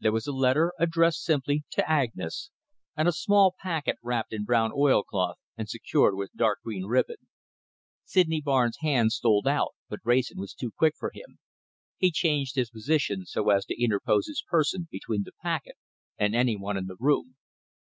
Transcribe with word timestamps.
There 0.00 0.10
was 0.12 0.26
a 0.26 0.32
letter 0.32 0.72
addressed 0.78 1.22
simply 1.22 1.64
to 1.72 1.86
Agnes, 1.86 2.48
and 2.96 3.06
a 3.06 3.12
small 3.12 3.54
packet 3.60 3.98
wrapped 4.02 4.32
in 4.32 4.44
brown 4.46 4.70
oilcloth 4.74 5.36
and 5.54 5.68
secured 5.68 6.14
with 6.14 6.30
dark 6.34 6.60
green 6.64 6.86
ribbon. 6.86 7.28
Sydney 8.02 8.40
Barnes' 8.40 8.78
hand 8.80 9.12
stole 9.12 9.46
out, 9.46 9.74
but 9.90 10.00
Wrayson 10.02 10.38
was 10.38 10.54
too 10.54 10.70
quick 10.70 10.94
for 10.98 11.10
him. 11.12 11.40
He 11.98 12.10
changed 12.10 12.56
his 12.56 12.70
position, 12.70 13.26
so 13.26 13.50
as 13.50 13.66
to 13.66 13.78
interpose 13.78 14.28
his 14.28 14.42
person 14.48 14.88
between 14.90 15.24
the 15.24 15.32
packet 15.42 15.76
and 16.16 16.34
any 16.34 16.56
one 16.56 16.78
in 16.78 16.86
the 16.86 16.96
room. 16.98 17.36